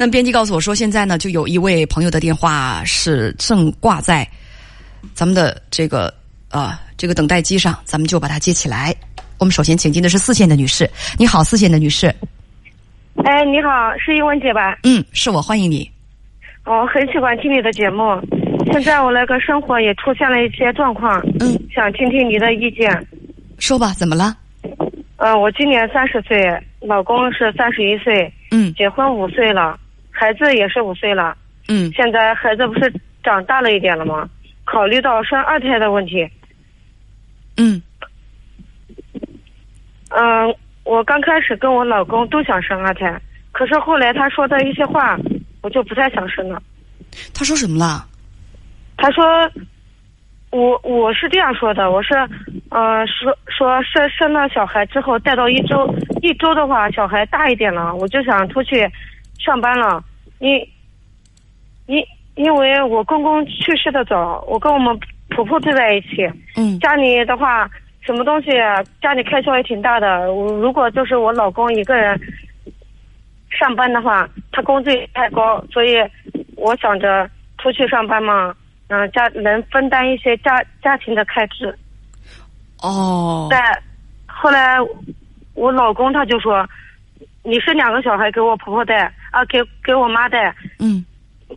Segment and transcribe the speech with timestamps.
[0.00, 4.26] 那么编辑告诉我说，现在呢，就有一位朋友的电话是正挂在
[5.12, 6.10] 咱们的这个
[6.48, 8.96] 啊这个等待机上，咱们就把它接起来。
[9.38, 12.06] 我们首先请进的是四线的女士，你好，四线的女士。
[13.26, 14.78] 哎，你好，是英文姐吧？
[14.84, 15.90] 嗯，是我，欢迎你。
[16.64, 18.18] 我很喜欢听你的节目。
[18.72, 23.06] 现在我那个生活也出现了一些状况，嗯，想听听你的意见。
[23.58, 24.34] 说吧，怎么了？
[25.18, 29.78] 嗯，我今年三十岁，老公是三十一岁，嗯结婚五岁了，
[30.20, 31.34] 孩子也是五岁了。
[31.68, 34.28] 嗯现在孩子不是长大了一点了吗？
[34.66, 36.28] 考虑到生二胎的问题，
[37.56, 37.80] 嗯
[40.10, 40.54] 嗯，
[40.84, 43.18] 我刚开始跟我老公都想生二胎，
[43.50, 45.16] 可是后来他说的一些话，
[45.62, 46.62] 我就不太想生了。
[47.32, 48.06] 他说什么了？
[48.98, 49.24] 他说，
[50.50, 52.14] 我我是这样说的，我是，
[52.68, 58.86] 呃，说说生生了小孩之后带到一周，一周的话小孩大一点了，我就想出去
[59.38, 60.04] 上班了。
[60.40, 60.68] 因
[61.86, 62.04] 因
[62.34, 64.98] 因为我公公去世的早，我跟我们
[65.30, 67.70] 婆婆住在一起，嗯家里的话
[68.00, 68.50] 什么东西
[69.00, 70.32] 家里开销也挺大的。
[70.32, 72.18] 我如果就是我老公一个人
[73.50, 75.96] 上班的话，他工资也太高，所以
[76.56, 77.28] 我想着
[77.58, 78.54] 出去上班嘛，
[78.88, 81.76] 嗯、家能分担一些家家庭的开支。
[82.82, 83.62] 哦，但
[84.26, 84.78] 后来
[85.54, 86.66] 我老公他就说，
[87.42, 91.04] 你生两个小孩给我婆婆带啊，给给我妈带，嗯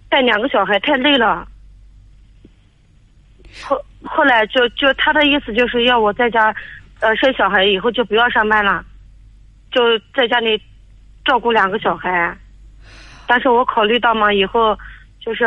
[0.09, 1.48] 带两个小孩太累了。
[3.62, 6.56] 后后来就就他的意思就是要我在家，
[7.02, 8.84] 呃，生小孩以后就不要上班了，
[9.72, 10.59] 就在家里
[11.26, 12.36] 照顾两个小孩。
[13.28, 14.78] 但是我考虑到嘛，以后
[15.20, 15.45] 就是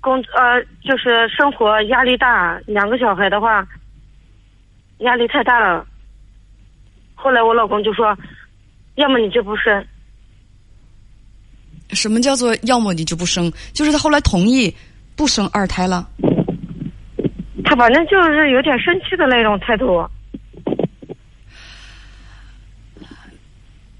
[0.00, 3.66] 工呃，就是生活压力大，两个小孩的话
[4.98, 5.86] 压力太大了。
[7.14, 8.16] 后来我老公就说，
[8.96, 9.86] 要么你就不生，
[11.90, 13.50] 什么叫做要么你就不生？
[13.72, 14.74] 就是他后来同意
[15.14, 16.06] 不生二胎了。
[17.64, 20.06] 他反正就是有点生气的那种态度。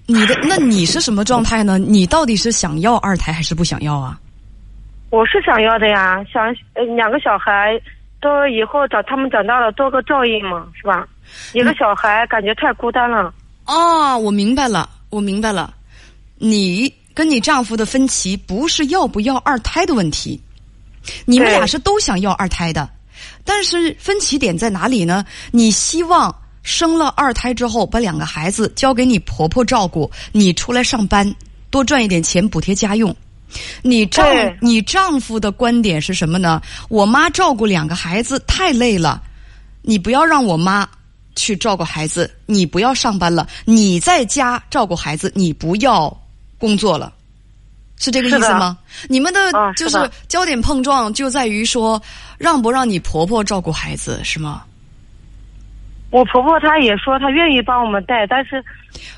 [0.07, 1.79] 你的那你是什么状态呢？
[1.79, 4.19] 你到底是想要二胎还是不想要啊？
[5.11, 7.81] 我是想要的呀，想呃两个小孩
[8.21, 11.07] 都以后长他们长大了多个照应嘛，是吧？
[11.55, 13.35] 一个小孩感觉太孤单了。
[13.67, 15.75] 哦，我明白了，我明白了。
[16.39, 20.41] 你跟你丈夫的分歧不是要不要二胎的问题，
[21.25, 22.89] 你们俩是都想要二胎的，
[23.45, 25.25] 但是分歧点在哪里呢？
[25.51, 31.35] 你希望生了二胎之后把两个孩子交给你婆婆照顾，你出来上班
[31.71, 33.15] 多赚一点钱补贴家用。
[33.81, 34.27] 你丈
[34.61, 36.61] 你丈夫的观点是什么呢？
[36.89, 39.23] 我妈照顾两个孩子太累了，
[39.83, 40.87] 你不要让我妈
[41.37, 46.15] 去照顾孩子，你不要上班了，你在家照顾孩子，你不要
[46.59, 47.13] 工作了，
[47.99, 48.77] 是这个意思吗？
[49.09, 52.03] 你们的啊就是焦点碰撞就在于说，
[52.39, 54.65] 让不让你婆婆照顾孩子是吗？
[56.11, 58.65] 我婆婆她也说她愿意帮我们带，但是，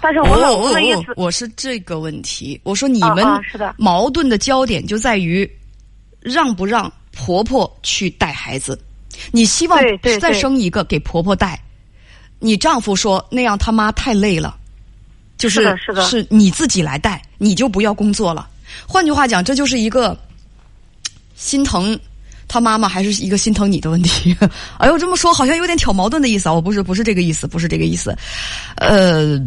[0.00, 2.59] 但是我老公的意思，哦哦哦我是这个问题。
[2.65, 5.49] 我说你们是的矛盾的焦点就在于
[6.21, 8.77] 让不让婆婆去带孩子。
[9.33, 9.79] 你希望
[10.21, 11.61] 再生一个给婆婆带，
[12.38, 14.56] 你丈夫说那样他妈太累了，
[15.37, 18.49] 就是是的是你自己来带，你就不要工作了。
[18.87, 20.16] 换句话讲，这就是一个
[21.34, 21.99] 心疼
[22.47, 24.37] 他妈妈还是一个心疼你的问题。
[24.78, 26.53] 哎呦，这么说好像有点挑矛盾的意思啊！
[26.53, 28.16] 我不是不是这个意思，不是这个意思。
[28.76, 29.38] 呃，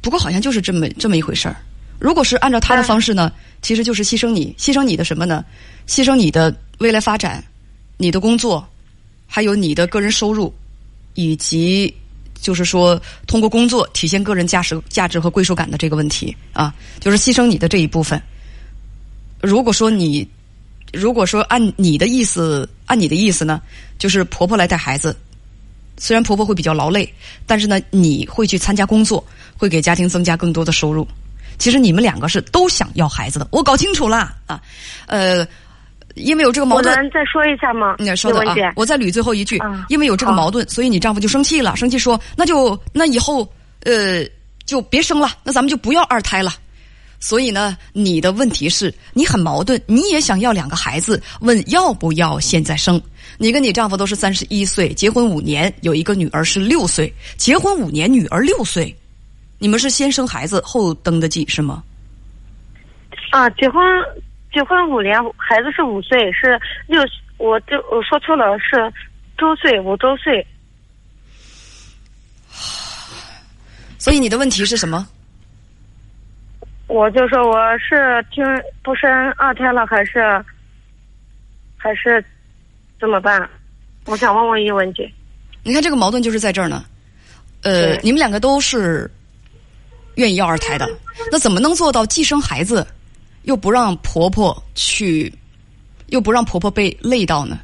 [0.00, 1.56] 不过好像就是这么这么一回事儿。
[1.98, 3.30] 如果是按照他的方式呢，
[3.60, 5.44] 其实就是牺牲你，牺牲你的什么呢？
[5.86, 7.44] 牺牲你的未来发展，
[7.98, 8.66] 你的工作，
[9.26, 10.52] 还有你的个人收入，
[11.14, 11.94] 以及
[12.40, 18.20] 就是说通过工作体现个人价值、价值和归属感的这个问题啊，就是牺牲你的这一部分。
[19.40, 20.26] 如果说你，
[20.92, 23.60] 如果说按你的意思，按你的意思呢，
[23.98, 25.16] 就是婆婆来带孩子，
[25.96, 27.12] 虽然婆婆会比较劳累，
[27.46, 29.24] 但是呢，你会去参加工作，
[29.56, 31.06] 会给家庭增加更多的收入。
[31.58, 34.60] 其实你们两个是都想要孩子的，我搞清楚了啊，
[35.06, 35.46] 呃，
[36.14, 37.96] 因为有这个矛盾我盾，能再说一下吗？
[37.98, 43.48] 你说的啊我再捋最后一句，啊因为有这个矛盾，所以你丈夫就生气了，生气说，那就那以后
[43.84, 44.24] 呃
[44.64, 46.52] 就别生了，那咱们就不要二胎了。
[47.22, 53.00] 所以呢，你的问题是你很矛盾，你也想要两个孩子，问要不要现在生？
[53.36, 58.94] 你跟你丈夫都是三十一岁，结婚五年，有一个女儿是六岁，结婚五年，女儿六岁，
[59.58, 61.82] 你们是先生孩子后登的记是吗？
[63.32, 63.82] 啊，结婚
[64.52, 67.00] 结婚五年，孩子是五岁，是六，
[67.38, 68.92] 我就我说错了，是
[69.38, 70.46] 周岁，五周岁。
[73.98, 75.06] 所以你的问题是什么？
[76.88, 78.44] 我就说我是听
[78.82, 80.44] 不生二胎了，还是
[81.76, 82.24] 还是
[82.98, 83.48] 怎么办？
[84.06, 85.08] 我想问问一个问题。
[85.62, 86.84] 你看这个矛盾就是在这儿呢。
[87.62, 89.08] 呃，你们两个都是
[90.16, 90.88] 愿意要二胎的，
[91.30, 92.84] 那怎么能做到既生孩子，
[93.42, 95.32] 又不让婆婆去，
[96.08, 97.58] 又不让婆婆被累到呢？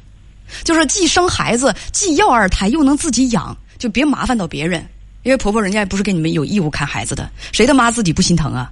[0.63, 4.85] 就是既生孩子，既要二胎，又能自己养，就别麻烦到别人。
[5.23, 8.71] 因为婆婆人家也不是给你们有义务看孩子的，谁的妈自己不心疼啊？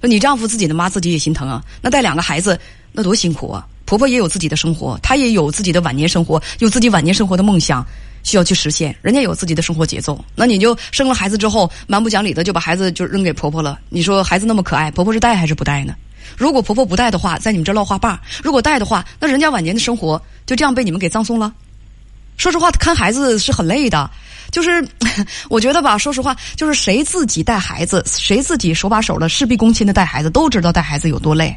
[0.00, 1.64] 那你丈夫自己的妈自己也心疼啊。
[1.82, 2.58] 那带两个孩子，
[2.92, 3.66] 那多辛苦啊！
[3.86, 7.84] 婆婆也有自己的生活，她也有自己的晚年生活，有自己晚年生活的梦想
[8.22, 8.94] 需要去实现。
[9.02, 13.80] 人家有自己的生活节奏，那你就生了孩子之后，蛮不讲理的就把孩子就扔给婆婆了。
[13.88, 15.94] 你说孩子那么可爱，婆婆是带还是不带呢？
[16.36, 21.52] 如果婆婆不带的话，在你们这落话把；如果带的话，那人家晚年的生活就这样被你们给葬送了。
[22.36, 24.10] 说实话，看孩子是很累的。
[24.52, 24.86] 就是
[25.50, 31.54] 我觉得吧，说实话，就是谁自己带孩子，谁自己手把手的事必躬亲的带孩子，都知道带孩子有多累。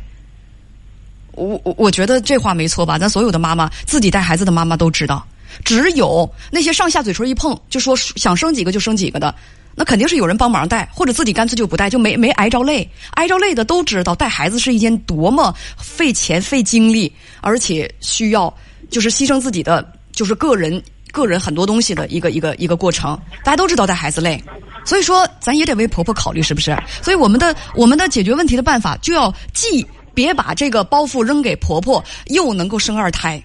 [1.34, 2.98] 我我我觉得这话没错吧？
[2.98, 5.26] 咱所有的妈妈自己带孩子的妈妈都知道，
[5.64, 9.34] 只有那些上下嘴唇一碰就说想生几个就生几个的，
[9.80, 12.86] 那肯定是有人帮忙带，或者自己干脆就不带，就没没挨着累。
[13.12, 17.10] 挨着累的都知道，带孩子是一件多么费钱、费精力，
[17.40, 18.54] 而且需要
[18.90, 20.84] 就是牺牲自己的就是个人
[21.14, 23.18] 个人很多东西的一个一个一个过程。
[23.42, 24.44] 大家都知道带孩子累，
[24.84, 26.78] 所以说咱也得为婆婆考虑，是不是？
[27.02, 33.42] 所以我们的我们的解决问题的办法就要既别把这个包袱扔给婆婆，又能够生二胎。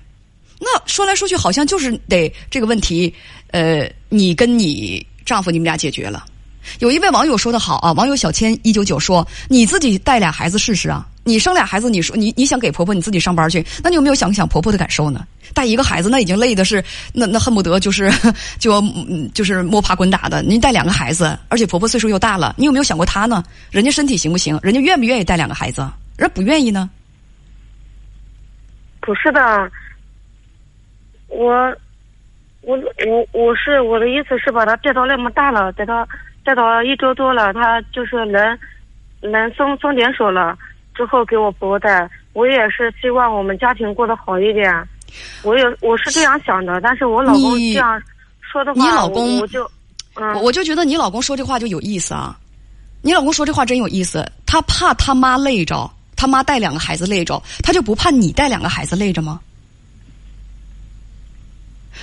[0.59, 3.15] 那说来说去，好像就是得这个问题，
[3.53, 6.25] 呃，你跟你丈夫你们俩解决了。
[6.79, 15.27] 有一位网友说的好啊，网友小千一九九说：“你自己带俩孩子试试啊，你生俩孩子，你说你你想给婆婆你自己上班去，那你有没有想想婆婆的感受呢？
[15.53, 16.83] 带一个孩子那已经累的是，
[17.13, 18.11] 那那恨不得就是
[18.59, 18.83] 就
[19.35, 20.43] 就是摸爬滚打的。
[20.43, 23.45] 您带两个孩子，而且婆婆岁数又大了，你有没有想过她呢？
[23.71, 24.59] 人家身体行不行？
[24.63, 25.87] 人家愿不愿意带两个孩子？
[26.17, 26.89] 人不愿意呢？
[29.03, 29.71] 不是的，
[31.29, 31.77] 我
[32.67, 32.77] 我
[33.07, 36.07] 我我是我的意思是把他带到那么大了，带到
[36.45, 38.59] 带到一周多了，他就是能
[39.21, 40.57] 能松松点手了，
[40.95, 42.09] 之后给我婆婆带。
[42.33, 44.73] 我也是希望我们家庭过得好一点，
[45.45, 48.03] 我也我是这样想的，但是我老公这样
[48.41, 49.65] 说的话，你老公我我就
[50.17, 52.37] 嗯我我就觉得你老公说这话就有意思啊，
[53.03, 59.41] 你老公说这话真有意思，他怕他妈累着，他妈带两个孩子累着，他就不怕你带两个孩子累着吗？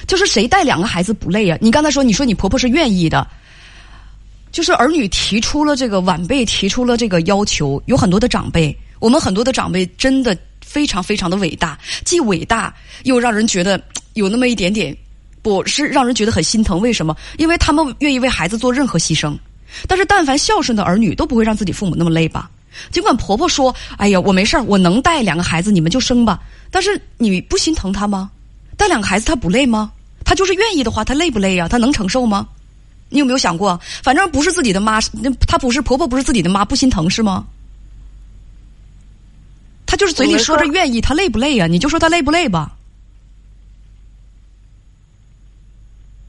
[0.08, 1.58] 就是谁带两个孩子不累啊？
[1.62, 3.28] 你刚才说，你说你婆婆是愿意的，
[4.52, 12.74] 就是儿女提出了这个晚辈提出了这个要求，有很多的长辈，我们很多的长辈真的非常非常的伟大，既伟大
[13.04, 13.82] 又让人觉得
[14.14, 14.96] 有那么一点点，
[15.42, 16.80] 不是让人觉得很心疼。
[16.80, 17.16] 为什么？
[17.38, 19.38] 因为他们愿意为孩子做任何牺牲。
[19.88, 22.50] 但是，但凡孝顺的儿女都不会让自己父母那么累吧？
[22.92, 28.30] 尽管婆婆说：“哎呀，我没事儿，我能带两个孩子，你们就生吧。”但是你不心疼她吗？
[28.82, 29.92] 带两个孩子他不累吗？
[30.26, 32.48] 他就是愿意的话，他累不累呀、他能承受吗？
[33.10, 33.80] 你有没有想过？
[34.02, 37.46] 反正不是自己的妈，那她不是婆婆，不是自己的妈，不心疼是吗？
[39.86, 42.76] 她就是嘴里说着愿意，她累不累呀、你就说她累不累吧。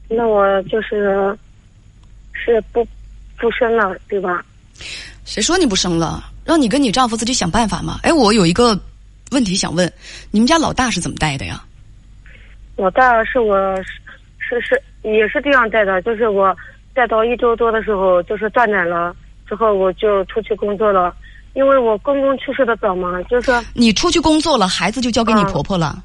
[0.09, 1.35] 那我就是
[2.33, 2.87] 是不
[3.39, 4.45] 不生了，对吧？
[5.25, 6.31] 谁说你不生了？
[6.45, 7.99] 让你跟你丈夫自己想办法嘛。
[8.03, 8.79] 哎，我有一个
[9.31, 9.91] 问题想问，
[10.29, 11.63] 你们家老大是怎么带的呀？
[12.75, 16.55] 我大是我是是是也是这样带的，就是我
[16.93, 19.15] 带到一周多的时候，就是断奶了，
[19.47, 21.13] 之后我就出去工作了，
[21.53, 26.03] 因为我公公去世的早嘛，就是你出去工作了，孩子就交给你嗯婆婆了。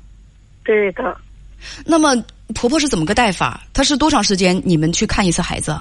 [0.64, 1.16] 对的，
[1.87, 2.14] 那么
[2.54, 3.60] 婆婆是怎么个带法？
[3.72, 5.75] 她是多长时间你们去看一次孩子？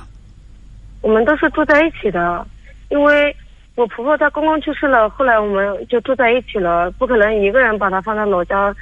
[1.02, 2.46] 我们都是住在一起的，
[2.90, 3.36] 因为
[3.76, 8.76] 我婆婆她公公去世了，后来我们就住在一起了，不可能一个人把她放在老家，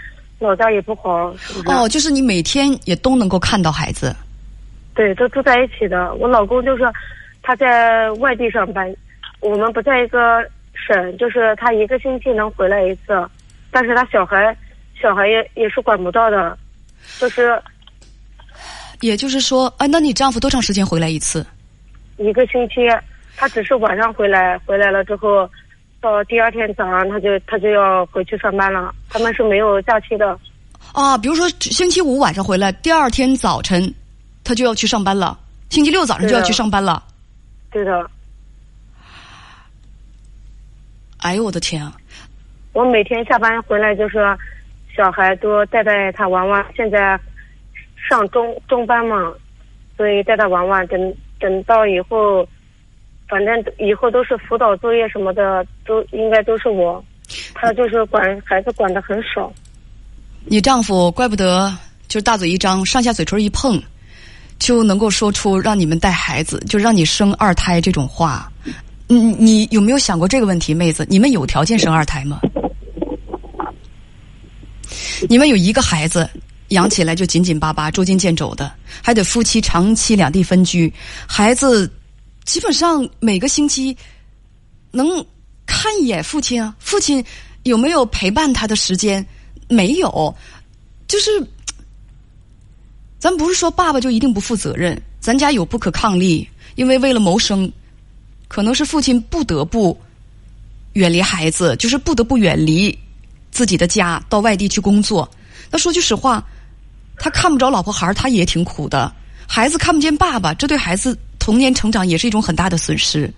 [0.45, 1.77] 老家也不好，是不是？
[1.77, 4.15] 哦，就是你每天也都能够看到孩子。
[4.93, 6.13] 对，都住在一起的。
[6.15, 6.83] 我老公就是
[7.41, 8.93] 他在外地上班，
[9.41, 10.41] 我们不在一个
[10.73, 13.29] 省，就是他一个星期能回来一次，
[13.71, 14.55] 但是他小孩
[15.01, 16.57] 小孩也也是管不到的，
[17.19, 17.61] 就是
[19.01, 21.45] 也就是说，啊，那你丈夫多长时间回来一次？
[22.17, 22.87] 一个星期，
[23.35, 25.49] 他只是晚上回来，回来了之后，
[26.11, 30.37] 到第二天早上他就他就要回去上班了，他们是没有假期的。
[30.93, 33.93] 啊，比如说星期五晚上回来，第二天早晨
[34.43, 35.37] 他就要去上班了，
[35.69, 37.03] 星期六早上就要去上班了。
[37.71, 38.09] 对的，
[41.21, 41.91] 哎呦我的天啊！
[42.73, 44.19] 我每天下班回来就是
[44.95, 47.19] 小孩多带带他玩玩，现在
[48.07, 49.33] 上中中班嘛，
[49.97, 50.85] 所以带他玩玩。
[50.87, 52.47] 等等到以后
[53.27, 57.03] 反正以后都是辅导作业什么的，都应该都是我。
[57.53, 59.51] 他就是管孩子管的很少。
[60.45, 61.75] 你丈夫怪不得
[62.07, 63.81] 就大嘴一张，上下嘴唇一碰，
[64.59, 68.51] 就能够说出让你们带孩子，就让你生二胎这种话。
[69.07, 71.05] 你你有没有想过这个问题，妹子？
[71.09, 72.39] 你们有条件生二胎吗？
[75.27, 76.29] 你们有一个孩子，
[76.69, 80.93] 养起来就紧紧巴巴、捉襟见肘的，还得夫妻长期两地分居，
[81.27, 81.91] 孩子
[82.45, 83.95] 基本上每个星期
[84.91, 85.25] 能
[85.65, 86.75] 看一眼父亲啊？
[86.79, 87.23] 父亲
[87.63, 89.25] 有没有陪伴他的时间？
[89.67, 90.33] 没有，
[91.07, 91.31] 就是
[93.17, 97.71] 咱不是说爸爸就一定不负责任，咱家有不可抗力，因为为了谋生，
[98.47, 99.99] 可能是父亲不得不
[100.93, 102.97] 远离孩子，就是不得不远离。
[103.51, 105.29] 自己的家到外地去工作，
[105.71, 106.45] 那说句实话，
[107.17, 109.11] 他看不着老婆孩儿，他也挺苦的。
[109.47, 113.31] 孩子看不见爸爸，这对孩子童年成长也是一种很大的损失。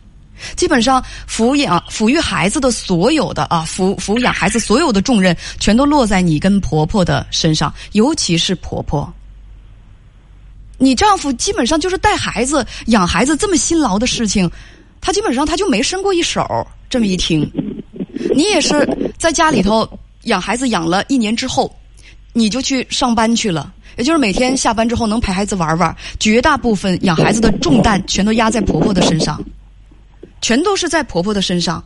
[0.55, 9.13] 基本上抚养抚育孩子的所有的啊，抚抚养孩子所有的重任，全都落在你跟婆婆的身上，尤其是婆婆。
[10.77, 14.49] 你丈夫基本上就是带孩子、养孩子这么辛劳的事情，
[15.01, 16.65] 他基本上他就没伸过一手。
[16.89, 17.51] 这么一听，
[18.33, 18.87] 你也是
[19.17, 19.85] 在家里头。
[20.23, 21.75] 养孩子养了一年之后，
[22.31, 25.95] 你就去上班去了，也就是每天下班之后能陪孩子玩玩。
[26.19, 29.43] 绝大部分养孩子的重担全都压在婆婆的身上，
[30.41, 31.83] 全都是在婆婆的身上。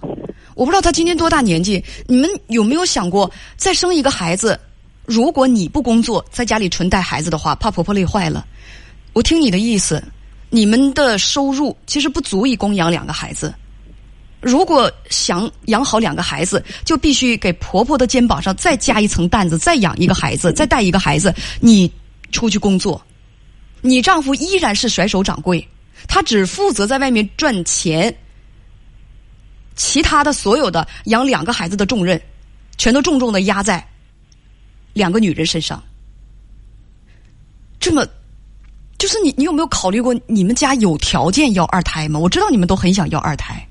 [0.53, 4.59] 我不知道她今年多大年纪，你们有没有想过再生一个孩子？
[5.05, 8.45] 如果你不工作，在家里纯带孩子的话，怕婆婆累坏了。
[9.13, 10.01] 我听你的意思，
[10.49, 13.53] 你们的收入其实不足以供养两个孩子。
[14.39, 21.33] 如果想养好两个孩子，就必须给婆婆的肩膀上再加一层担子，再养一个孩子，再带一个孩子。
[21.59, 21.91] 你
[22.31, 23.01] 出去工作，
[23.81, 25.67] 你丈夫依然是甩手掌柜，
[26.07, 28.15] 他只负责在外面赚钱，
[29.75, 32.19] 其他的所有的养两个孩子的重任，
[32.77, 33.85] 全都重重的压在
[34.93, 35.83] 两个女人身上。
[37.79, 38.05] 这么，
[38.97, 42.19] 就是你，你有没有考虑过，你们家有条件要二胎吗？
[42.19, 43.67] 我知道你们都很想要二胎。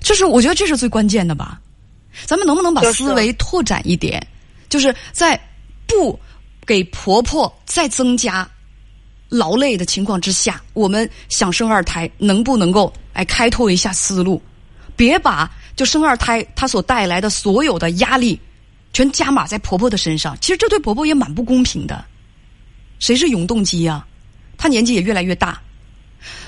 [0.00, 1.60] 就是我觉得这是最关键的吧，
[2.26, 4.24] 咱们能不能把思维拓展一点？
[4.68, 5.38] 就是在
[5.86, 6.18] 不
[6.66, 8.48] 给婆婆再增加
[9.28, 14.40] 劳累的情况之下，我们想生二胎，能不能够哎开拓一下思路？
[14.94, 18.38] 别把就生二胎它所带来的所有的压力
[18.92, 20.36] 全加码在婆婆的身上。
[20.40, 22.04] 其实这对婆婆也蛮不公平的。
[22.98, 24.06] 谁是永动机呀？
[24.56, 25.60] 她年纪也越来越大。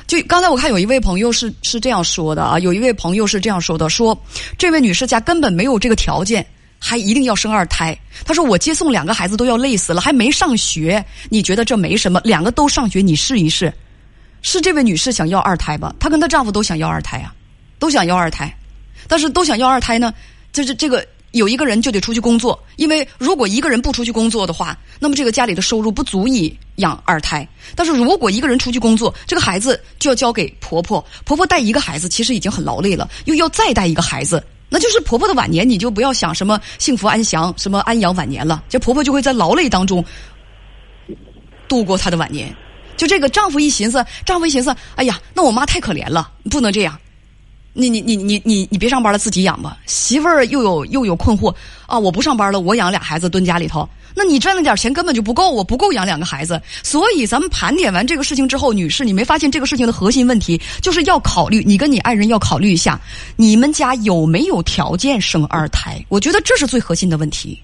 [0.07, 4.17] 就刚才我看有一位朋友是是这样说的啊，有一位朋友是这样说的，说
[4.57, 6.47] 这位女士家根本没有这个条件，
[6.85, 7.99] 还一定要生二胎。
[8.27, 12.21] 她说我接送两个孩子都要累死了，还没上学，你觉得这没什么？
[12.23, 13.73] 两个都上学，你试一试。
[14.43, 15.95] 是这位女士想要二胎吧？
[15.99, 17.35] 她跟她丈夫都想要二胎啊，
[17.79, 18.55] 都想要二胎，
[19.09, 20.13] 但是都想要二胎呢，
[20.53, 21.07] 就是这个。
[21.35, 27.45] 有一个人就得出去工作，因为如果一个人不出去工作的话，那么这个家里的收入不足以养二胎。
[27.75, 34.41] 但是如果一个人出去工作，这个孩子就要交给婆婆，婆婆带一个孩子其实已经很劳累了，又要再带一个孩子，
[34.75, 40.05] 那就是婆婆的晚年，你就不要想什么幸福安详、什么安养晚年了，这婆婆就会在劳累当中
[41.69, 42.53] 度过她的晚年。
[42.97, 46.99] 就这个丈夫一寻思，丈夫一寻思，哎呀，那我妈太可怜了，不能这样。
[47.73, 49.79] 你你你你你你别上班了，自己养吧。
[49.87, 51.55] 媳妇儿又有又有困惑
[51.87, 51.97] 啊！
[51.97, 53.89] 我不上班了，我养俩孩子蹲家里头。
[54.15, 56.61] 那你赚那点钱根本就不够，我不够养两个孩子。
[56.83, 63.01] 所以咱们盘点完这个事情之后，女士，你没发现这个事情的核心问题就是要考虑，你跟你爱人要考虑一下，
[63.37, 66.05] 你们家有没有条件生二胎？
[66.09, 67.61] 我觉得这是最核心的问题。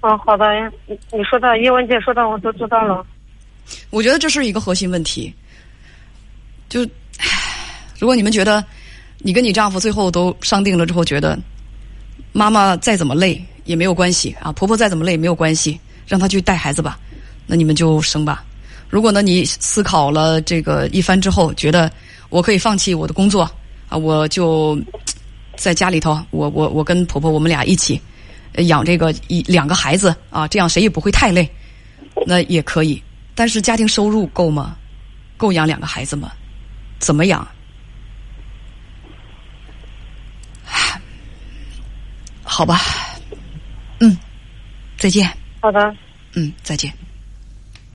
[0.00, 0.46] 哦，好的，
[0.86, 3.04] 你你说的叶文姐说的我都知道了。
[3.90, 5.34] 我觉得这是一个核心问题，
[6.68, 6.86] 就。
[7.98, 8.62] 如果你们觉得
[9.20, 11.38] 你跟你丈夫最后都商定了之后，觉得
[12.30, 16.98] 妈妈再怎么累也没有关系啊，婆婆再怎么累也没有关系，让她去带孩子吧，
[17.46, 18.42] 那你们就生吧。
[18.88, 21.90] 如果呢，你思考了这个一番之后，觉得
[22.28, 23.42] 我可以放弃我的工作
[23.88, 24.80] 啊，我就
[25.56, 28.00] 在家里头，我我我跟婆婆我们俩一起
[28.68, 31.50] 养这个一两个孩子啊，这样谁也不会太累，
[32.26, 33.02] 那也可以。
[33.34, 34.76] 但是家庭收入够吗？
[35.36, 36.30] 够养两个孩子吗？
[36.98, 37.46] 怎么养？
[42.48, 42.80] 好吧，
[44.98, 45.28] 再见。
[45.60, 45.94] 好的，
[46.34, 46.92] 嗯，再见。